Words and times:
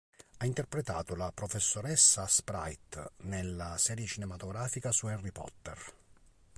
Ha 0.39 0.47
interpretato 0.47 1.15
la 1.15 1.31
professoressa 1.31 2.25
Sprite 2.25 3.11
nella 3.17 3.77
serie 3.77 4.07
cinematografica 4.07 4.91
su 4.91 5.05
Harry 5.05 5.29
Potter. 5.29 5.79